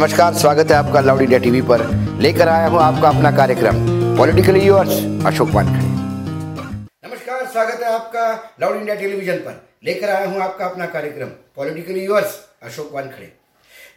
नमस्कार, 0.00 0.34
स्वागत 0.34 0.70
है 0.70 0.76
आपका 0.76 1.00
लाउड 1.00 1.20
इंडिया 1.20 1.38
टीवी 1.38 1.60
पर। 1.62 1.80
लेकर 2.22 2.48
आया 2.48 2.66
हूँ 2.66 2.78
आपका 2.80 3.08
अपना 3.08 3.30
कार्यक्रम, 3.30 3.76
पॉलिटिकली 4.16 4.60
यूर्स 4.60 4.90
अशोक 5.26 5.48
वानखड़े। 5.48 5.86
नमस्कार, 7.08 7.46
स्वागत 7.46 7.82
है 7.82 7.88
आपका 7.94 8.54
लाउड 8.60 8.76
इंडिया 8.76 8.94
टेलीविज़न 8.94 9.38
पर। 9.38 9.70
लेकर 9.84 10.08
आया 10.08 10.26
हूँ 10.26 10.40
आपका 10.40 10.66
अपना 10.66 10.86
कार्यक्रम, 10.86 11.28
पॉलिटिकली 11.56 12.04
यूर्स 12.04 12.38
अशोक 12.62 12.92
वानखड़े। 12.92 13.32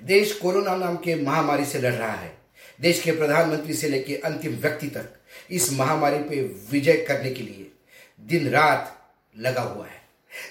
देश 0.04 0.34
कोरोना 0.34 0.76
नाम 0.76 0.96
के 0.96 1.16
महामारी 1.16 1.66
से 1.66 1.80
लड़ 1.80 1.94
रहा 1.94 2.12
है। 2.12 2.32
देश 2.82 3.02
के 3.02 3.12
प्रधानमंत्री 3.12 3.74
से 3.74 3.90
लेकर 3.90 4.28
अंतिम 4.28 4.56
व्यक्ति 4.56 4.88
तक 4.88 5.14
इस 5.52 5.72
महामारी 5.74 6.20
पे 6.20 6.42
विजय 6.72 6.98
करने 7.08 7.30
के 7.30 7.44
लिए 7.44 7.72
दिन 8.20 8.50
रात 8.50 8.98
लगा 9.40 9.62
हुआ 9.62 9.86
है। 9.86 10.02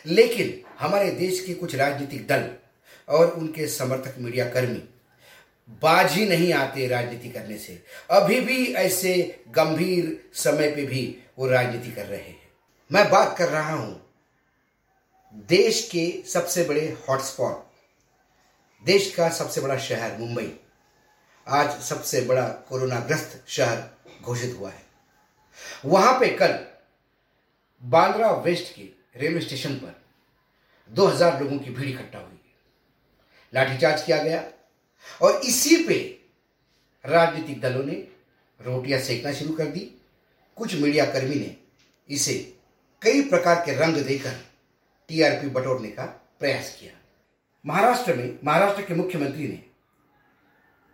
लेकिन 0.07 0.55
हमारे 0.81 1.11
देश 1.11 1.41
के 1.41 1.55
कुछ 1.55 1.75
राजनीतिक 1.75 2.27
दल 2.27 2.49
और 3.09 3.27
उनके 3.27 3.67
समर्थक 3.67 4.15
मीडिया 4.19 4.45
कर्मी 4.45 4.83
बाज 5.71 6.13
ही 6.13 6.27
नहीं 6.27 6.53
आते 6.53 6.87
राजनीति 6.87 7.29
करने 7.29 7.59
से। 7.59 7.85
अभी 8.11 8.41
भी 8.41 8.73
ऐसे 8.75 9.45
गंभीर 9.49 10.31
समय 10.35 10.71
पे 10.71 10.85
भी 10.85 11.25
वो 11.39 11.47
राजनीति 11.47 11.93
कर 11.93 12.07
रहे 12.07 12.21
हैं। 12.21 12.51
मैं 12.93 13.11
बात 13.11 13.37
कर 13.39 13.49
रहा 13.49 13.75
हूँ 13.75 14.15
देश 15.35 15.89
के 15.89 16.23
सबसे 16.27 16.65
बड़े 16.65 16.99
हॉटस्पॉट। 17.09 17.67
देश 18.87 19.15
का 19.15 19.29
सबसे 19.29 19.61
बड़ा 19.61 19.79
शहर 19.79 20.19
मुंबई। 20.19 20.53
आज 21.49 21.81
सबसे 21.81 22.21
बड़ा 22.21 22.49
कोरोनाग्रस्त 22.49 23.45
शहर 23.49 23.83
घोषित 24.23 24.57
हुआ 24.61 24.71
है। 24.71 24.83
वहाँ 25.85 26.21
पे 26.21 26.29
कल 26.29 26.67
बांद्रा 27.83 28.31
वेस्ट 28.31 28.75
के 28.75 28.83
रेलवे 29.17 29.41
स्टेशन 29.41 29.75
पर 29.75 30.03
2000 30.91 31.43
लोगों 31.43 31.59
की 31.59 31.71
भीड़ 31.71 31.89
इकट्ठा 31.89 32.19
हुई। 32.19 32.55
लाठीचार्ज 33.55 34.03
किया 34.03 34.23
गया। 34.23 34.45
और 35.23 35.41
इसी 35.41 35.85
पे 35.85 36.21
राजनीतिक 37.07 37.61
दलों 37.61 37.85
ने 37.85 38.09
रोटियाँ 38.61 39.01
सेकना 39.01 39.33
शुरू 39.33 39.55
कर 39.55 39.65
दी। 39.65 40.01
कुछ 40.57 40.75
मीडिया 40.75 41.05
कर्मी 41.05 41.35
ने 41.35 41.57
इसे 42.09 42.57
कई 43.03 43.23
प्रकार 43.23 43.67
के 43.67 43.73
रंग 43.73 43.97
देकर 43.97 44.39
टीआरपी 45.09 45.49
बटोरने 45.49 45.91
का 45.91 46.05
प्रयास 46.41 46.77
किया। 46.81 46.93
महाराष्ट्र 47.67 48.15
में, 48.15 48.39
महाराष्ट्र 48.45 48.83
के 48.83 48.95
मुख्यमंत्री 48.95 49.49
ने 49.49 49.65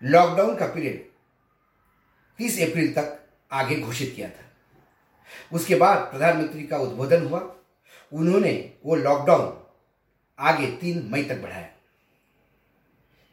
लॉकडाउन 0.02 0.56
का 0.56 0.66
पीरियड 0.66 1.10
30 2.38 2.62
अप्रैल 2.62 2.92
तक 2.92 3.26
आगे 3.52 3.80
घोषित 3.80 4.12
किया 4.16 4.28
था। 4.30 4.52
उसके 5.52 5.74
बाद 5.74 5.98
प्रधानमंत्री 5.98 6.62
का 6.62 6.78
उद्बोधन 6.78 7.26
हुआ। 7.26 7.56
उन्होंने 8.12 8.74
वो 8.84 8.96
लॉकडाउन 8.96 9.66
आगे 10.38 10.66
तीन 10.66 11.08
मई 11.12 11.24
तक 11.24 11.36
बढ़ाया। 11.36 11.72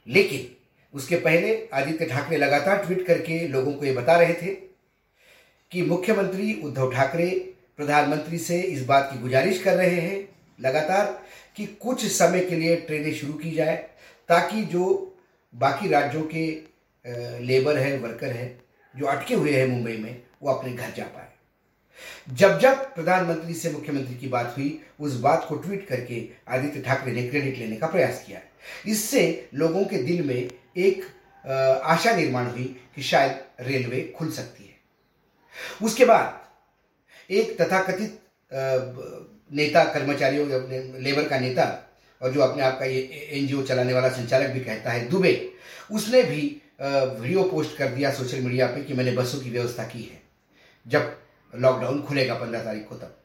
लेकिन 0.08 0.63
उसके 0.94 1.16
पहले 1.16 1.70
आदित्य 1.74 2.06
ठाकरे 2.06 2.38
लगातार 2.38 2.86
ट्वीट 2.86 3.06
करके 3.08 3.48
लोगों 3.48 3.74
को 3.74 3.86
ये 3.86 3.94
बता 3.94 4.18
रहे 4.18 4.34
थे 4.34 4.54
कि 5.72 5.82
मुख्यमंत्री 5.82 6.54
उद्धव 6.64 6.92
ठाकरे 6.94 7.30
प्रधानमंत्री 7.78 8.38
से 8.38 8.62
इस 8.62 8.86
बात 8.86 9.10
की 9.14 9.20
गुजारिश 9.20 9.62
कर 9.64 9.76
रहे 9.76 10.00
हैं 10.00 10.18
लगातार 10.62 11.06
कि 11.56 11.66
कुछ 11.82 12.06
समय 12.06 12.40
के 12.40 12.56
लिए 12.56 12.76
ट्रेनें 12.76 13.14
शुरू 13.14 13.34
की 13.34 13.52
जाए 13.52 13.76
ताकि 14.30 14.62
जो 14.66 14.86
बाकी 15.54 15.90
राज्यों 15.90 16.24
के 16.24 16.46
लेबर 17.46 17.78
हैं, 17.78 18.00
वर्कर 18.00 18.32
हैं, 18.32 18.62
जो 18.96 19.06
अटके 19.06 19.34
हुए 19.34 19.52
हैं 19.52 19.68
मुंबई 19.68 19.98
में, 19.98 20.22
वो 20.44 20.52
अपने 20.52 20.72
घर 20.74 20.92
जा 20.98 21.04
पाए। 21.04 21.28
जब 22.36 22.60
जब 22.60 22.76
प्रधानमंत्री 22.96 23.54
से 23.54 23.72
मुख्यमंत्री 23.72 24.16
की 24.16 24.28
बात 24.28 24.54
हुई, 24.58 24.80
उस 25.00 25.20
बात 25.20 25.46
को 25.50 25.56
ट्वीट 25.56 25.88
करके 25.88 26.24
आदित्य 26.48 26.82
ठाकरे 26.82 27.12
ने 27.12 27.28
क्रेडिट 27.28 27.58
लेने 27.58 27.76
का 27.76 27.88
प्रयास 27.88 28.24
किया। 28.28 28.40
इससे 28.88 29.50
लोगों 29.54 29.86
के 29.86 29.98
दिल 29.98 30.26
में 30.28 30.50
एक 30.76 31.04
आशा 31.46 32.16
निर्माण 32.16 32.46
हुई 32.48 32.64
कि 32.96 33.02
शायद 33.04 33.66
रेलवे 33.68 34.02
खुल 34.18 34.32
सकती 34.32 34.64
है। 34.64 34.72
उसके 35.84 36.06
बाद 36.06 37.32
एक 37.32 37.58
तथाकथित 37.62 38.20
नेता, 39.52 39.84
कर्मचारियों 39.86 40.48
लेबर 41.02 41.28
का 41.30 41.40
नेता 41.40 41.66
और 42.22 42.32
जो 42.32 42.42
अपने 42.42 42.64
आप 42.64 42.78
का 42.80 42.86
ये 42.86 43.00
एनजीओ 43.32 43.64
चलाने 43.64 43.94
वाला 43.94 44.10
संचालक 44.12 44.50
भी 44.50 44.60
कहता 44.62 44.92
है, 44.92 45.08
दुबे, 45.10 45.52
उसने 45.92 46.24
भी 46.24 46.42
वीडियो 46.82 47.44
पोस्ट 47.44 47.78
कर 47.78 47.88
दिया 47.88 48.12
सोशल 48.14 48.40
मीडिया 48.42 48.68
पे 48.68 48.84
कि 48.84 48.94
मैंने 48.94 49.12
बसों 49.12 49.40
की 49.42 49.50
व्यवस्था 49.50 49.84
की 49.86 50.02
है, 50.04 50.22
जब 50.86 51.16
लॉकडाउन 51.54 52.02
खुलेगा 52.02 52.34
पंद्रह 52.36 52.64
तारीख 52.64 52.88
को 52.90 52.96
तब। 52.96 53.18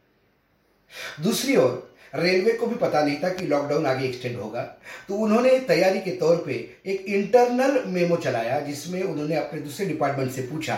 दूसरी 1.21 1.57
ओर 1.57 1.97
रेलवे 2.15 2.53
को 2.53 2.67
भी 2.67 2.75
पता 2.77 3.03
नहीं 3.03 3.17
था 3.23 3.29
कि 3.29 3.47
लॉकडाउन 3.47 3.87
आगे 3.87 4.07
एक्सटेंड 4.07 4.37
होगा। 4.37 4.63
तो 5.09 5.15
उन्होंने 5.17 5.59
तैयारी 5.61 6.01
के 6.01 6.11
तौर 6.17 6.37
पे 6.47 6.53
एक 6.87 7.05
इंटरनल 7.09 7.83
मेमो 7.89 8.17
चलाया, 8.17 8.59
जिसमें 8.61 9.03
उन्होंने 9.03 9.37
अपने 9.37 9.61
दूसरे 9.61 9.87
डिपार्टमेंट 9.87 10.31
से 10.33 10.43
पूछा 10.43 10.77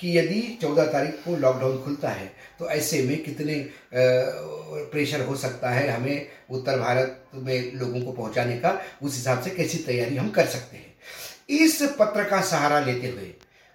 कि 0.00 0.16
यदि 0.18 0.40
चौदह 0.62 0.86
तारीख 0.86 1.22
को 1.24 1.36
लॉकडाउन 1.36 1.78
खुलता 1.82 2.08
है 2.10 2.32
तो 2.58 2.68
ऐसे 2.70 3.02
में 3.02 3.22
कितने 3.24 3.54
प्रेशर 3.92 5.20
हो 5.20 5.36
सकता 5.36 5.70
है 5.70 5.88
हमें 5.88 6.26
उत्तर 6.50 6.78
भारत 6.78 7.24
में 7.34 7.72
लोगों 7.74 8.00
को 8.00 8.12
पहुँचाने 8.12 8.56
का, 8.56 8.80
उस 9.02 9.16
हिसाब 9.16 9.42
से 9.42 9.50
कैसी 9.50 9.78
तैयारी 9.78 10.16
हम 10.16 10.30
कर 10.30 10.46
सकते 10.46 10.76
हैं। 10.76 10.90
इस 11.50 11.82
पत्र 11.98 12.24
का 12.24 12.40
सहारा 12.42 12.80
लेते 12.80 13.08
हुए 13.08 13.32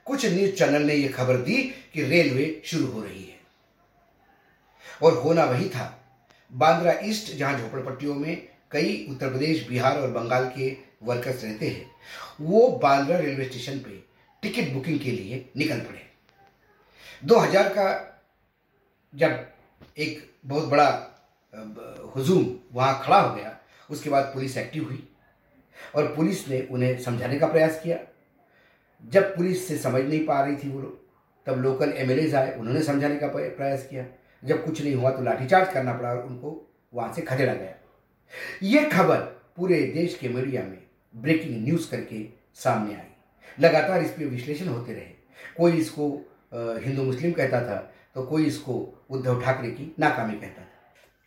कुछ 0.07 0.25
न्यूज़ 0.25 0.51
चैनल 0.51 0.81
ने 0.81 0.93
यह 0.93 1.11
खबर 1.11 1.37
दी 1.39 1.55
कि 1.93 2.03
रेलवे 2.03 2.61
शुरू 2.65 2.85
हो 2.87 3.01
रही 3.01 3.21
है। 3.21 3.35
और 5.01 5.13
होना 5.13 5.43
वही 5.45 5.69
था 5.69 5.96
बांद्रा 6.51 6.93
ईस्ट, 7.03 7.33
जहाँ 7.33 7.59
झोपड़पट्टियों 7.59 8.15
में 8.15 8.47
कई 8.71 9.05
उत्तर 9.09 9.29
प्रदेश, 9.29 9.67
बिहार 9.69 9.99
और 9.99 10.11
बंगाल 10.11 10.45
के 10.57 10.75
वर्कर्स 11.03 11.43
रहते 11.43 11.67
हैं, 11.67 11.89
वो 12.41 12.67
बांद्रा 12.83 13.17
रेलवे 13.17 13.45
स्टेशन 13.45 13.79
पे 13.79 14.03
टिकट 14.43 14.73
बुकिंग 14.73 14.99
के 14.99 15.11
लिए 15.11 15.45
निकल 15.57 15.79
पड़े। 15.79 16.01
2000 17.23 17.69
का 17.69 17.87
जब 19.13 19.45
एक 19.97 20.29
बहुत 20.45 20.67
बड़ा 20.69 20.89
हुजूम 22.15 22.45
वहाँ 22.73 23.01
खड़ा 23.03 23.19
हो 23.19 23.35
गया, 23.35 23.57
उसके 23.89 24.09
बाद 24.09 24.23
पुलिस 24.33 24.57
एक्टिव 24.57 24.83
हुई 24.83 25.07
और 25.95 26.13
पुलिस 26.15 26.47
ने 26.47 26.61
उन्हें 26.61 26.99
समझाने 27.03 27.39
का 27.39 27.47
प्रयास 27.47 27.79
किया। 27.83 27.97
जब 29.03 29.35
पुलिस 29.35 29.67
से 29.67 29.77
समझ 29.77 30.01
नहीं 30.03 30.25
पा 30.25 30.41
रही 30.41 30.55
थी 30.55 30.69
वो 30.69 30.79
लोग, 30.81 30.99
तब 31.47 31.61
लोकल 31.61 31.93
एम 31.93 32.09
आए, 32.35 32.55
उन्होंने 32.59 32.81
समझाने 32.83 33.15
का 33.15 33.27
प्रयास 33.27 33.87
किया। 33.89 34.05
जब 34.43 34.63
कुछ 34.65 34.81
नहीं 34.81 34.93
हुआ 34.95 35.11
तो 35.11 35.23
लाठीचार्ज 35.23 35.73
करना 35.73 35.93
पड़ा 35.93 36.09
और 36.09 36.25
उनको 36.25 36.61
वहाँ 36.93 37.13
से 37.13 37.21
खदेड़ा 37.21 37.53
गया। 37.53 37.73
ये 38.63 38.83
खबर 38.89 39.17
पूरे 39.57 39.81
देश 39.85 40.17
के 40.17 40.29
मीडिया 40.29 40.63
में 40.63 40.77
ब्रेकिंग 41.13 41.63
न्यूज़ 41.63 41.89
करके 41.91 42.23
सामने 42.55 42.93
आई। 42.93 43.07
लगातार 43.59 44.03
इस 44.03 44.11
पर 44.11 44.25
विश्लेषण 44.25 44.67
होते 44.67 44.93
रहे। 44.93 45.15
कोई 45.57 45.71
इसको 45.71 46.09
हिंदू 46.83 47.03
मुस्लिम 47.03 47.31
कहता 47.31 47.61
था 47.61 47.77
तो 48.15 48.23
कोई 48.23 48.45
इसको 48.45 48.73
उद्धव 49.09 49.41
ठाकरे 49.41 49.71
की 49.71 49.93
नाकामी 49.99 50.39
कहता 50.39 50.61
था। 50.61 50.67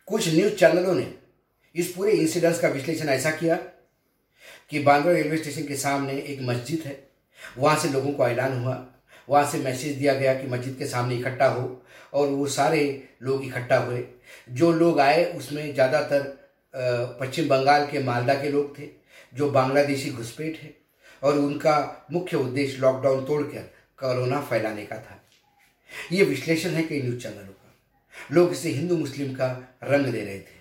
कुछ 0.07 0.33
न्यूज़ 0.33 0.53
चैनलों 0.55 0.95
ने 0.95 1.13
इस 1.75 1.93
पूरे 1.93 2.11
इंसिडेंट्स 2.11 2.59
का 2.59 2.67
विश्लेषण 2.67 3.09
ऐसा 3.09 3.31
किया 3.31 3.55
कि 4.69 4.79
बांद्रा 4.79 5.11
रेलवे 5.11 5.37
स्टेशन 5.37 5.67
के 5.67 5.75
सामने 5.77 6.13
एक 6.13 6.41
मस्जिद 6.41 6.83
है। 6.85 6.97
वहाँ 7.57 7.77
से 7.77 7.89
लोगों 7.89 8.11
को 8.13 8.27
ऐलान 8.27 8.57
हुआ 8.59 8.73
वहाँ 9.29 9.45
से 9.51 9.59
मैसेज 9.59 9.97
दिया 9.97 10.13
गया 10.13 10.33
कि 10.33 10.47
मस्जिद 10.47 10.75
के 10.77 10.85
सामने 10.87 11.15
इकट्ठा 11.15 11.47
हो 11.47 11.83
और 12.13 12.27
वो 12.27 12.47
सारे 12.49 12.81
लोग 13.21 13.43
इकट्ठा 13.45 13.77
हुए। 13.77 14.03
जो 14.49 14.71
लोग 14.71 14.99
आए, 14.99 15.25
उसमें 15.33 15.73
ज़्यादातर 15.73 16.39
पश्चिम 17.19 17.47
बंगाल 17.49 17.85
के 17.87 17.99
मालदा 17.99 18.33
के 18.33 18.49
लोग 18.49 18.77
थे, 18.79 18.89
जो 19.33 19.49
बांग्लादेशी 19.51 20.09
घुसपैठ 20.09 20.57
है 20.57 20.73
और 21.23 21.37
उनका 21.37 22.07
मुख्य 22.11 22.37
उद्देश्य 22.37 22.77
लॉकडाउन 22.77 23.25
तोड़कर 23.25 23.71
कोरोना 23.99 24.41
फैलाने 24.41 24.85
का 24.85 24.95
था। 24.97 25.19
ये 26.11 26.23
विश्लेषण 26.23 26.69
है 26.69 26.83
कई 26.83 27.01
न्यूज़ 27.01 27.17
चैनलों 27.17 27.43
का। 27.45 28.35
लोग 28.35 28.51
इसे 28.51 28.69
हिंदू, 28.69 28.97
मुस्लिम 28.97 29.33
का 29.33 29.47
रंग 29.83 30.05
दे 30.05 30.23
रहे 30.23 30.39
थे। 30.39 30.59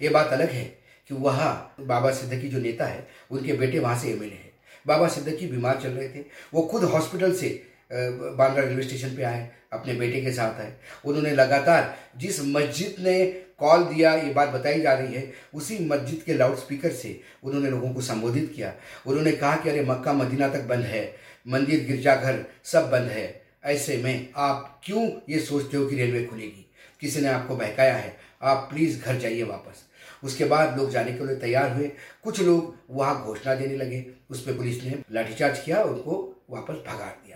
ये 0.00 0.08
बात 0.08 0.28
अलग 0.28 0.50
है 0.50 0.64
कि 1.10 1.14
वहाँ 1.14 1.74
बाबा 1.80 2.10
सिद्दकी 2.12 2.48
जो 2.48 2.58
नेता 2.58 2.84
है, 2.84 3.06
उनके 3.30 3.52
बेटे 3.52 3.78
वहाँ 3.78 3.98
से 3.98 4.10
एमएलए 4.10 4.34
है। 4.34 4.50
बाबा 4.86 5.08
सिद्दकी 5.08 5.46
बीमार 5.46 5.80
चल 5.80 5.90
रहे 5.90 6.08
थे। 6.08 6.24
वो 6.54 6.62
खुद 6.62 6.84
हॉस्पिटल 6.84 7.34
से 7.34 7.50
बांद्रा 7.92 8.62
रेलवे 8.64 8.82
स्टेशन 8.82 9.16
पे 9.16 9.22
आए, 9.22 9.50
अपने 9.72 9.94
बेटे 9.94 10.20
के 10.20 10.32
साथ 10.32 10.60
आए। 10.60 10.72
उन्होंने 11.04 11.30
लगातार 11.30 11.96
जिस 12.16 12.40
मस्जिद 12.44 12.96
ने 13.04 13.26
कॉल 13.58 13.84
दिया, 13.84 14.14
ये 14.14 14.32
बात 14.32 14.48
बताई 14.48 14.80
जा 14.80 14.92
रही 14.92 15.14
है, 15.14 15.32
उसी 15.54 15.78
मस्जिद 15.78 16.22
के 16.26 16.34
लाउड 16.34 16.56
स्पीकर 16.56 16.92
से 16.92 17.20
उन्होंने 17.42 17.70
लोगों 17.70 17.94
को 17.94 18.00
संबोधित 18.00 18.52
किया। 18.56 18.72
उन्होंने 19.06 19.32
कहा 19.32 19.56
कि 19.56 19.68
अरे 19.68 19.84
मक्का 19.84 20.12
मदीना 20.12 20.48
तक 20.48 20.62
बंद 20.62 20.84
है, 20.84 21.14
मंदिर, 21.48 21.84
गिरजाघर 21.84 22.44
सब 22.64 22.90
बंद 22.90 23.10
है। 23.10 23.42
ऐसे 23.64 23.96
में 23.96 24.28
आप 24.36 24.80
क्यों 24.84 25.10
ये 25.28 25.38
सोचते 25.38 25.76
हो 25.76 25.86
कि 25.86 25.96
रेलवे 25.96 26.24
खुलेगी? 26.24 26.70
किसी 27.00 27.20
ने 27.20 27.28
आपको 27.28 27.56
बहकाया 27.56 27.94
है, 27.94 28.16
आप 28.42 28.68
प्लीज़ 28.72 29.02
घर 29.02 29.16
जाइए 29.16 29.42
वापस। 29.42 29.84
उसके 30.24 30.44
बाद 30.44 30.78
लोग 30.78 30.90
जाने 30.90 31.12
के 31.12 31.26
लिए 31.26 31.36
तैयार 31.36 31.72
हुए। 31.72 31.90
कुछ 32.24 32.40
लोग 32.40 32.76
वहाँ 32.90 33.24
घोषणा 33.24 33.54
देने 33.54 33.76
लगे। 33.76 34.06
उस 34.30 34.46
पर 34.46 34.52
पुलिस 34.52 34.84
ने 34.84 34.98
लाठीचार्ज 35.12 35.58
किया 35.58 35.82
उनको 35.82 36.44
वापस 36.50 36.74
भगा 36.74 37.06
दिया। 37.06 37.31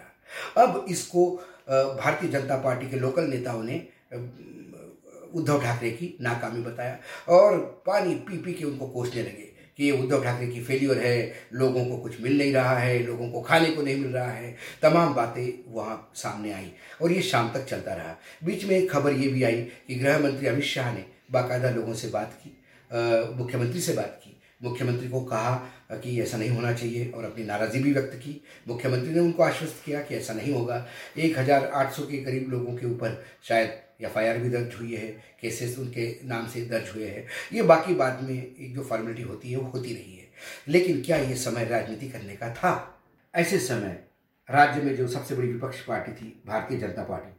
अब 0.58 0.84
इसको 0.88 1.30
भारतीय 1.68 2.30
जनता 2.30 2.56
पार्टी 2.58 2.90
के 2.90 2.98
लोकल 2.98 3.24
नेताओं 3.24 3.62
ने 3.62 3.82
उद्धव 5.34 5.62
ठाकरे 5.62 5.90
की 5.90 6.16
नाकामी 6.20 6.62
बताया 6.62 6.98
और 7.28 7.58
पानी 7.86 8.14
पी 8.26 8.38
पी 8.38 8.52
के 8.52 8.64
उनको 8.64 8.86
कोसने 8.88 9.22
लगे 9.22 9.54
कि 9.78 9.84
ये 9.84 9.90
उद्धव 9.92 10.22
ठाकरे 10.24 10.46
की 10.46 10.62
फेल्यूर 10.64 10.98
है, 10.98 11.32
लोगों 11.52 11.84
को 11.86 11.96
कुछ 11.96 12.20
मिल 12.20 12.38
नहीं 12.38 12.52
रहा 12.52 12.76
है, 12.78 12.98
लोगों 13.06 13.28
को 13.30 13.40
खाने 13.40 13.70
को 13.70 13.82
नहीं 13.82 13.96
मिल 13.96 14.12
रहा 14.12 14.30
है। 14.30 14.54
तमाम 14.82 15.14
बातें 15.14 15.72
वहाँ 15.74 16.12
सामने 16.16 16.52
आई 16.52 16.70
और 17.02 17.12
ये 17.12 17.22
शाम 17.22 17.50
तक 17.54 17.64
चलता 17.64 17.94
रहा। 17.94 18.16
बीच 18.44 18.64
में 18.64 18.76
एक 18.76 18.90
खबर 18.90 19.12
ये 19.12 19.28
भी 19.28 19.42
आई 19.42 19.62
कि 19.88 19.94
गृह 19.94 20.18
मंत्री 20.18 20.46
अमित 20.46 20.64
शाह 20.64 20.92
ने 20.94 21.04
बाकायदा 21.32 21.70
लोगों 21.70 21.94
से 21.94 22.08
बात 22.08 22.38
की 22.42 22.56
मुख्यमंत्री 23.36 23.80
से 23.80 23.94
बात 23.94 24.20
की। 24.24 24.35
मुख्यमंत्री 24.60 25.08
को 25.08 25.20
कहा 25.20 25.54
कि 25.92 26.20
ऐसा 26.22 26.38
नहीं 26.38 26.50
होना 26.50 26.72
चाहिए 26.72 27.10
और 27.10 27.24
अपनी 27.24 27.44
नाराज़गी 27.44 27.78
भी 27.78 27.92
व्यक्त 27.92 28.14
की। 28.16 28.40
मुख्यमंत्री 28.68 29.14
ने 29.14 29.20
उनको 29.20 29.42
आश्वस्त 29.42 29.82
किया 29.84 30.00
कि 30.02 30.14
ऐसा 30.14 30.34
नहीं 30.34 30.52
होगा। 30.52 30.86
एक 31.16 31.38
हज़ार 31.38 31.66
आठ 31.66 31.92
सौ 31.92 32.02
के 32.02 32.16
करीब 32.16 32.50
लोगों 32.50 32.74
के 32.74 32.86
ऊपर 32.86 33.22
शायद 33.42 33.82
एफ़ 34.00 34.18
आई 34.18 34.26
आर 34.26 34.38
भी 34.38 34.48
दर्ज 34.48 34.74
हुई 34.74 34.94
है, 34.94 35.06
केसेस 35.40 35.78
उनके 35.78 36.08
नाम 36.24 36.46
से 36.46 36.60
दर्ज 36.60 36.90
हुए 36.94 37.08
हैं। 37.08 37.26
ये 37.52 37.62
बाकी 37.62 37.94
बाद 37.94 38.22
में 38.22 38.34
एक 38.34 38.74
जो 38.74 38.82
फॉर्मेलिटी 38.82 39.22
होती 39.22 39.50
है, 39.50 39.56
वो 39.56 39.70
होती 39.70 39.94
रही 39.94 40.16
है। 40.16 40.24
लेकिन 40.68 41.02
क्या 41.02 41.16
ये 41.16 41.34
समय 41.34 41.64
राजनीति 41.64 42.08
करने 42.08 42.36
का 42.36 42.50
था? 42.54 43.02
ऐसे 43.34 43.58
समय 43.58 43.98
राज्य 44.48 44.82
में 44.82 44.96
जो 44.96 45.08
सबसे 45.08 45.34
बड़ी 45.34 45.48
विपक्ष 45.48 45.80
पार्टी 45.80 46.12
थी, 46.12 46.42
भारतीय 46.46 46.78
जनता 46.78 47.02
पार्टी, 47.02 47.32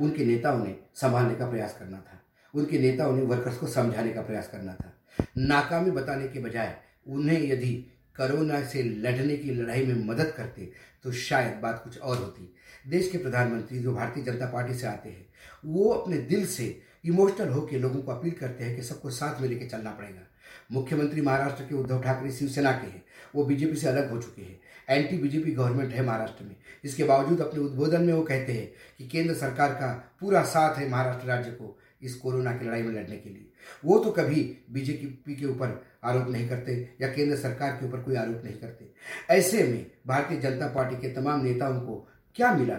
उनके 0.00 0.24
नेताओं 0.24 0.64
ने 0.64 0.74
संभालने 0.94 1.34
का 1.34 1.50
प्रयास 1.50 1.76
करना 1.78 1.98
था। 1.98 2.20
उनके 2.54 2.78
नेताओं 2.78 3.16
ने 3.16 3.22
वर्कर्स 3.22 3.56
को 3.56 3.66
समझाने 3.66 4.10
का 4.10 4.22
प्रयास 4.22 4.48
करना 4.48 4.74
था। 4.74 4.92
नाकामी 5.38 5.90
बताने 5.90 6.28
के 6.28 6.40
बजाय 6.40 6.76
उन्हें 7.08 7.42
यदि 7.42 7.72
कोरोना 8.16 8.62
से 8.62 8.82
लड़ने 8.82 9.36
की 9.36 9.50
लड़ाई 9.50 9.86
में 9.86 10.04
मदद 10.06 10.32
करते 10.36 10.70
तो 11.04 11.12
शायद 11.12 11.60
बात 11.62 11.80
कुछ 11.84 11.98
और 11.98 12.16
होती। 12.16 12.54
देश 12.88 13.10
के 13.10 13.18
प्रधानमंत्री 13.18 13.78
जो 13.78 13.94
भारतीय 13.94 14.24
जनता 14.24 14.46
पार्टी 14.46 14.74
से 14.74 14.86
आते 14.86 15.08
हैं, 15.08 15.26
वो 15.64 15.88
अपने 15.90 16.16
दिल 16.18 16.46
से 16.46 16.82
इमोशनल 17.04 17.48
होकर 17.48 17.78
लोगों 17.78 18.02
को 18.02 18.12
अपील 18.12 18.30
करते 18.30 18.64
हैं 18.64 18.76
कि 18.76 18.82
सबको 18.82 19.10
साथ 19.10 19.40
में 19.40 19.48
लेकर 19.48 19.68
चलना 19.68 19.90
पड़ेगा। 19.90 20.28
मुख्यमंत्री 20.72 21.20
महाराष्ट्र 21.20 21.64
के 21.64 21.74
उद्धव 21.74 22.02
ठाकरे 22.02 22.32
शिवसेना 22.32 22.72
के 22.72 22.86
हैं, 22.86 23.02
वो 23.34 23.44
बीजेपी 23.44 23.76
से 23.76 23.88
अलग 23.88 24.10
हो 24.10 24.22
चुके 24.22 24.42
हैं। 24.42 24.60
एंटी 24.88 25.18
बीजेपी 25.18 25.52
गवर्नमेंट 25.52 25.92
है 25.92 26.04
महाराष्ट्र 26.06 26.44
में। 26.44 26.56
इसके 26.84 27.04
बावजूद 27.04 27.40
अपने 27.40 27.60
उद्बोधन 27.60 28.02
में 28.02 28.12
वो 28.12 28.22
कहते 28.22 28.52
हैं 28.52 28.72
कि 28.98 29.08
केंद्र 29.08 29.34
सरकार 29.34 29.70
का 29.70 30.16
पूरा 30.20 30.42
साथ 30.42 30.78
है 30.78 30.88
महाराष्ट्र 30.88 31.26
राज्य 31.26 31.50
को। 31.50 31.78
इस 32.02 32.14
कोरोना 32.14 32.52
की 32.52 32.66
लड़ाई 32.66 32.82
में 32.82 32.92
लड़ने 32.94 33.16
के 33.16 33.30
लिए। 33.30 33.46
वो 33.84 33.98
तो 33.98 34.10
कभी 34.10 34.42
बीजेपी 34.70 35.34
के 35.34 35.46
ऊपर 35.46 35.82
आरोप 36.04 36.28
नहीं 36.28 36.48
करते 36.48 36.74
या 37.00 37.08
केंद्र 37.08 37.36
सरकार 37.36 37.72
के 37.72 37.86
ऊपर 37.86 38.00
कोई 38.00 38.16
आरोप 38.16 38.42
नहीं 38.44 38.54
करते। 38.54 38.90
ऐसे 39.30 39.62
में 39.64 39.86
भारतीय 40.06 40.40
जनता 40.40 40.68
पार्टी 40.68 40.96
के 40.96 41.14
तमाम 41.14 41.44
नेताओं 41.44 41.80
को 41.80 41.96
क्या 42.34 42.52
मिला 42.54 42.76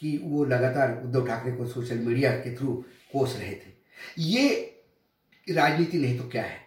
कि 0.00 0.16
वो 0.24 0.44
लगातार 0.44 1.00
उद्धव 1.04 1.26
ठाकरे 1.26 1.52
को 1.52 1.66
सोशल 1.66 1.98
मीडिया 1.98 2.30
के 2.32 2.54
थ्रू 2.56 2.74
कोस 3.12 3.36
रहे 3.38 3.52
थे? 3.52 3.74
ये 4.18 4.48
राजनीति 5.46 5.98
नहीं 5.98 6.18
तो 6.18 6.28
क्या 6.28 6.42
है? 6.42 6.58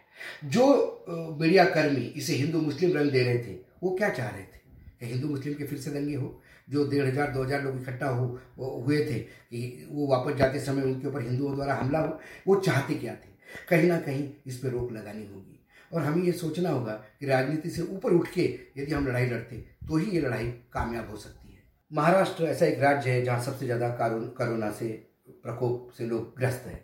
जो 0.45 1.37
मीडिया 1.41 1.65
कर्मी 1.65 2.01
इसे 2.01 2.33
हिंदू 2.33 2.61
मुस्लिम 2.61 2.97
रंग 2.97 3.11
दे 3.11 3.23
रहे 3.23 3.37
थे, 3.37 3.57
वो 3.83 3.95
क्या 3.97 4.09
चाह 4.09 4.29
रहे 4.29 4.43
थे? 4.43 5.05
हिंदू 5.05 5.27
मुस्लिम 5.27 5.53
के 5.53 5.63
फिर 5.63 5.79
से 5.79 5.91
दंगे 5.91 6.15
हो? 6.15 6.41
जो 6.69 6.87
डेढ़ 6.89 7.05
हज़ार, 7.05 7.31
दो 7.31 7.43
हज़ार 7.43 7.63
लोग 7.63 7.81
इकट्ठा 7.81 8.07
हो 8.07 8.25
हुए 8.57 8.97
थे 9.05 9.19
कि 9.19 9.87
वो 9.91 10.07
वापस 10.07 10.35
जाते 10.37 10.59
समय 10.61 10.83
उनके 10.83 11.07
ऊपर 11.07 11.21
हिंदुओं 11.21 11.55
द्वारा 11.55 11.75
हमला 11.75 11.99
हो, 11.99 12.19
वो 12.47 12.55
चाहते 12.57 12.93
क्या 12.95 13.13
थे? 13.13 13.29
कहीं 13.69 13.87
ना 13.89 13.99
कहीं 13.99 14.29
इस 14.47 14.57
पर 14.57 14.69
रोक 14.69 14.91
लगानी 14.91 15.25
होगी। 15.25 15.59
और 15.91 16.01
हमें 16.03 16.23
ये 16.23 16.31
सोचना 16.33 16.69
होगा 16.69 16.93
कि 17.19 17.25
राजनीति 17.25 17.69
से 17.69 17.81
ऊपर 17.83 18.11
उठ 18.13 18.27
के 18.31 18.43
यदि 18.77 18.91
हम 18.91 19.07
लड़ाई 19.07 19.25
लड़ते 19.25 19.55
तो 19.87 19.97
ही 19.97 20.11
ये 20.11 20.21
लड़ाई 20.21 20.47
कामयाब 20.73 21.09
हो 21.09 21.17
सकती 21.17 21.53
है। 21.53 21.63
महाराष्ट्र 21.91 22.43
ऐसा 22.45 22.65
एक 22.65 22.79
राज्य 22.79 23.11
है 23.11 23.23
जहाँ 23.23 23.41
सबसे 23.43 23.65
ज़्यादा 23.65 23.89
कोरोना 23.99 24.71
से, 24.71 24.87
प्रकोप 25.43 25.91
से 25.97 26.05
लोग 26.05 26.33
ग्रस्त 26.37 26.67
हैं। 26.67 26.83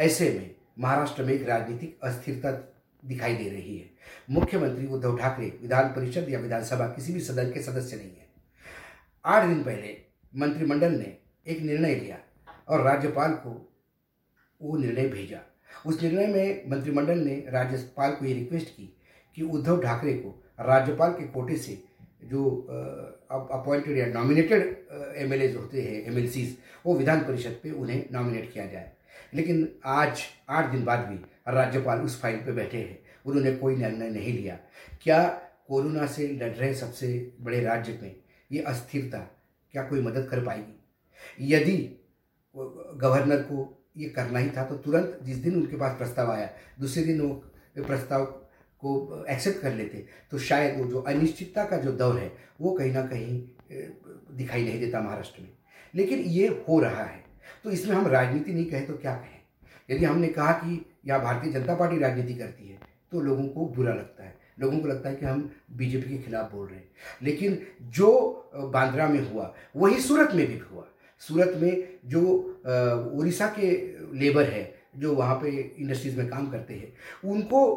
ऐसे 0.00 0.30
में 0.30 0.54
महाराष्ट्र 0.78 1.24
में 1.24 1.32
एक 1.34 1.48
राजनीतिक 1.48 1.98
अस्थिरता 2.04 2.50
दिखाई 3.02 3.34
दे 3.34 3.48
रही 3.50 3.76
है। 3.76 3.90
मुख्यमंत्री 4.30 4.86
उद्धव 4.86 5.18
ठाकरे 5.18 5.46
विधान 5.62 5.88
परिषद 5.92 6.28
या 6.30 6.38
विधानसभा 6.40 6.86
किसी 6.88 7.12
भी 7.12 7.20
सदन 7.20 7.50
के 7.52 7.62
सदस्य 7.62 7.96
नहीं 7.96 8.08
है। 8.08 8.23
आठ 9.24 9.48
दिन 9.48 9.62
पहले 9.64 9.96
मंत्रिमंडल 10.36 10.92
ने 10.92 11.16
एक 11.46 11.60
निर्णय 11.60 11.94
लिया 11.94 12.18
और 12.68 12.80
राज्यपाल 12.80 13.32
को 13.32 13.50
वो 14.62 14.76
निर्णय 14.76 15.08
भेजा। 15.08 15.40
उस 15.86 16.02
निर्णय 16.02 16.26
में 16.26 16.70
मंत्रिमंडल 16.70 17.18
ने 17.18 17.34
राज्यपाल 17.48 18.12
को 18.12 18.24
ये 18.24 18.34
रिक्वेस्ट 18.34 18.68
की 18.68 18.96
कि 19.36 19.42
उद्धव 19.42 19.82
ठाकरे 19.82 20.12
को 20.14 20.30
राज्यपाल 20.60 21.12
के 21.12 21.26
कोटे 21.26 21.56
से 21.56 21.82
जो 22.24 22.44
अपॉइंटेड 23.30 23.98
या 23.98 24.06
नॉमिनेटेड 24.06 24.62
एम 25.16 25.34
जो 25.52 25.60
होते 25.60 25.82
हैं 25.82 26.02
एम 26.02 26.54
वो 26.86 26.96
विधान 26.96 27.20
परिषद 27.20 27.58
पे 27.62 27.70
उन्हें 27.70 28.04
नॉमिनेट 28.12 28.52
किया 28.52 28.66
जाए। 28.66 28.92
लेकिन 29.34 29.68
आज, 29.84 30.22
आठ 30.48 30.70
दिन 30.72 30.84
बाद 30.84 30.98
भी 30.98 31.16
राज्यपाल 31.48 32.00
उस 32.00 32.20
फ़ाइल 32.20 32.36
पे 32.36 32.52
बैठे 32.52 32.78
हैं। 32.78 32.98
उन्होंने 33.26 33.52
कोई 33.56 33.76
निर्णय 33.76 34.10
नहीं 34.10 34.32
लिया। 34.32 34.58
क्या 35.02 35.26
कोरोना 35.68 36.06
से 36.06 36.28
लड़ 36.28 36.52
रहे 36.52 36.74
सबसे 36.74 37.32
बड़े 37.40 37.60
राज्य 37.60 37.98
में 38.02 38.14
ये 38.50 38.62
अस्थिरता 38.62 39.18
क्या 39.74 39.82
कोई 39.82 40.00
मदद 40.02 40.28
कर 40.30 40.44
पाएगी? 40.44 41.46
यदि 41.46 41.76
गवर्नर 42.54 43.42
को 43.42 43.68
ये 43.96 44.08
करना 44.10 44.38
ही 44.38 44.50
था 44.50 44.64
तो 44.64 44.76
तुरंत 44.76 45.18
जिस 45.22 45.36
दिन 45.36 45.54
उनके 45.56 45.76
पास 45.76 45.96
प्रस्ताव 45.98 46.30
आया, 46.30 46.48
दूसरे 46.80 47.04
दिन 47.04 47.20
वो 47.20 47.28
प्रस्ताव 47.78 48.24
को 48.82 49.24
एक्सेप्ट 49.24 49.60
कर 49.60 49.74
लेते 49.74 50.04
तो 50.30 50.38
शायद 50.40 50.78
वो 50.78 50.86
जो 50.86 51.00
अनिश्चितता 51.02 51.64
का 51.64 51.76
जो 51.76 51.92
दौर 51.92 52.18
है, 52.18 52.32
वो 52.60 52.72
कहीं 52.72 52.92
ना 52.92 53.06
कहीं 53.06 53.42
दिखाई 54.32 54.64
नहीं 54.64 54.80
देता 54.80 55.00
महाराष्ट्र 55.00 55.42
में। 55.42 55.52
लेकिन 55.94 56.18
ये 56.20 56.48
हो 56.68 56.78
रहा 56.80 57.04
है। 57.04 57.22
तो 57.64 57.70
इसमें 57.70 57.94
हम 57.96 58.06
राजनीति 58.06 58.52
नहीं 58.52 58.64
कहें 58.66 58.86
तो 58.86 58.96
क्या 58.96 59.14
कहें? 59.14 59.40
यदि 59.90 60.04
हमने 60.04 60.28
कहा 60.28 60.52
कि 60.54 60.84
यहाँ 61.06 61.20
भारतीय 61.22 61.52
जनता 61.52 61.74
पार्टी 61.74 61.98
राजनीति 61.98 62.34
करती 62.34 62.68
है 62.68 62.78
तो 63.12 63.20
लोगों 63.20 63.46
को 63.48 63.66
बुरा 63.68 63.94
लगता 63.94 64.24
है। 64.24 64.33
लोगों 64.58 64.78
को 64.78 64.88
लगता 64.88 65.08
है 65.08 65.16
कि 65.16 65.26
हम 65.26 65.50
बीजेपी 65.72 66.10
के 66.10 66.22
खिलाफ 66.22 66.52
बोल 66.52 66.66
रहे 66.66 66.76
हैं। 66.76 66.88
लेकिन 67.22 67.58
जो 67.90 68.10
बांद्रा 68.74 69.08
में 69.08 69.20
हुआ, 69.22 69.54
वही 69.76 70.00
सूरत 70.00 70.34
में 70.34 70.46
भी 70.46 70.58
हुआ। 70.64 70.86
सूरत 71.20 71.58
में 71.62 71.98
जो 72.06 72.20
उड़ीसा 73.14 73.46
के 73.58 73.70
लेबर 74.18 74.44
है, 74.44 74.72
जो 74.96 75.14
वहाँ 75.14 75.34
पे 75.36 75.50
इंडस्ट्रीज़ 75.78 76.16
में 76.18 76.28
काम 76.28 76.48
करते 76.50 76.74
हैं, 76.74 76.92
उनको 77.24 77.74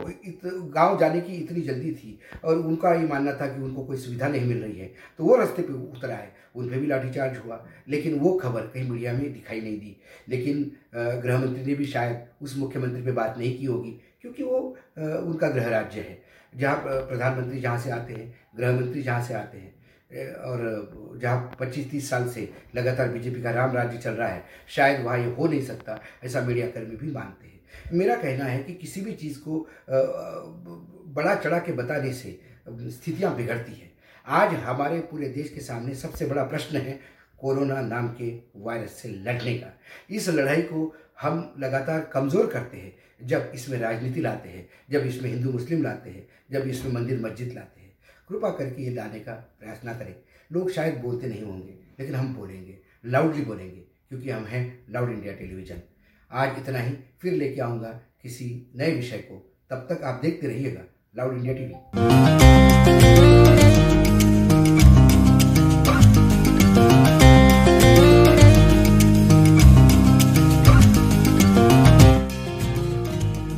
गाँव 0.73 0.97
जाने 0.99 1.21
की 1.21 1.33
इतनी 1.33 1.61
जल्दी 1.61 1.91
थी 1.93 2.19
और 2.43 2.57
उनका 2.57 2.93
ये 2.93 3.07
मानना 3.07 3.33
था 3.33 3.47
कि 3.47 3.61
उनको 3.61 3.83
कोई 3.85 3.97
सुविधा 3.97 4.27
नहीं 4.27 4.45
मिल 4.45 4.61
रही 4.63 4.79
है 4.79 4.91
तो 5.17 5.23
वो 5.23 5.35
रास्ते 5.35 5.61
पे 5.61 5.73
उतरा 5.73 6.15
है 6.15 6.35
उन 6.55 6.69
पर 6.69 6.79
भी 6.79 6.87
लाठीचार्ज 6.87 7.37
हुआ, 7.37 7.63
लेकिन 7.89 8.19
वो 8.19 8.33
खबर 8.33 8.61
कहीं 8.67 8.89
मीडिया 8.89 9.13
में 9.13 9.33
दिखाई 9.33 9.61
नहीं 9.61 9.79
दी। 9.79 9.95
लेकिन 10.29 10.71
गृह 10.95 11.39
मंत्री 11.39 11.65
ने 11.65 11.75
भी 11.75 11.85
शायद 11.85 12.25
उस 12.41 12.57
मुख्यमंत्री 12.57 13.01
पे 13.01 13.11
बात 13.11 13.35
नहीं 13.37 13.57
की 13.57 13.65
होगी, 13.65 13.91
क्योंकि 14.21 14.43
वो 14.43 14.59
उनका 14.97 15.49
गृह 15.49 15.67
राज्य 15.69 15.99
है। 15.99 16.21
जहाँ 16.53 16.75
प्रधानमंत्री 16.77 17.59
जहाँ 17.61 17.79
से 17.79 17.91
आते 17.91 18.13
हैं 18.13 18.33
गृह 18.57 18.71
मंत्री 18.71 19.01
जहाँ 19.03 19.23
से 19.23 19.33
आते 19.33 19.57
हैं 19.57 19.75
और 20.41 21.17
जहाँ 21.21 21.55
पच्चीस 21.59 21.89
तीस 21.91 22.09
साल 22.09 22.27
से 22.29 22.49
लगातार 22.75 23.09
बीजेपी 23.09 23.41
का 23.41 23.51
राम 23.51 23.75
राज्य 23.75 23.97
चल 23.97 24.11
रहा 24.11 24.27
है, 24.27 24.43
शायद 24.67 25.01
वहाँ 25.03 25.17
ये 25.19 25.33
हो 25.33 25.47
नहीं 25.47 25.65
सकता, 25.65 25.99
ऐसा 26.23 26.41
मीडियाकर्मी 26.41 26.95
भी 26.95 27.11
मानते 27.11 27.47
हैं। 27.47 27.97
मेरा 27.97 28.15
कहना 28.15 28.45
है 28.45 28.63
कि 28.63 28.73
किसी 28.75 29.01
भी 29.01 29.13
चीज़ 29.13 29.39
को 29.39 29.67
बड़ा 31.15 31.35
चढ़ा 31.35 31.59
के 31.59 31.71
बताने 31.73 32.13
से 32.13 32.39
स्थितियाँ 32.69 33.35
बिगड़ती 33.35 33.73
हैं। 33.73 33.91
आज 34.27 34.53
हमारे 34.55 34.99
पूरे 35.01 35.27
देश 35.29 35.49
के 35.49 35.61
सामने 35.61 35.95
सबसे 35.95 36.25
बड़ा 36.25 36.43
प्रश्न 36.45 36.77
है 36.77 36.99
कोरोना 37.39 37.81
नाम 37.81 38.07
के 38.11 38.31
वायरस 38.57 38.91
से 38.91 39.09
लड़ने 39.09 39.53
का। 39.53 39.73
इस 40.09 40.29
लड़ाई 40.29 40.61
को 40.63 40.93
हम 41.21 41.53
लगातार 41.59 42.09
कमज़ोर 42.13 42.47
करते 42.47 42.77
हैं। 42.77 42.93
जब 43.21 43.51
इसमें 43.55 43.77
राजनीति 43.79 44.21
लाते 44.21 44.49
हैं, 44.49 44.67
जब 44.91 45.05
इसमें 45.05 45.29
हिंदू 45.29 45.51
मुस्लिम 45.51 45.83
लाते 45.83 46.09
हैं, 46.09 46.27
जब 46.51 46.67
इसमें 46.67 46.91
मंदिर 46.91 47.19
मस्जिद 47.19 47.53
लाते 47.53 47.81
हैं, 47.81 47.91
कृपा 48.29 48.49
करके 48.49 48.83
ये 48.83 48.93
लाने 48.93 49.19
का 49.19 49.33
प्रयास 49.59 49.81
ना 49.85 49.93
करें। 49.93 50.15
लोग 50.51 50.71
शायद 50.71 50.97
बोलते 50.97 51.27
नहीं 51.27 51.43
होंगे, 51.43 51.73
लेकिन 51.99 52.15
हम 52.15 52.33
बोलेंगे 52.35 52.77
लाउडली 53.05 53.41
बोलेंगे, 53.41 53.81
क्योंकि 54.09 54.29
हम 54.29 54.45
हैं 54.45 54.63
लाउड 54.89 55.09
इंडिया 55.09 55.33
टेलीविज़न 55.33 55.81
आज 56.31 56.57
इतना 56.57 56.79
ही, 56.79 56.93
फिर 57.21 57.33
लेके 57.33 57.61
आऊँगा 57.61 57.91
किसी 58.23 58.71
नए 58.75 58.91
विषय 58.91 59.17
को। 59.17 59.35
तब 59.71 59.87
तक 59.89 60.03
आप 60.03 60.21
देखते 60.21 60.47
रहिएगा 60.47 60.81
लाउड 61.17 61.37
इंडिया 61.37 61.53
टीवी 61.53 63.26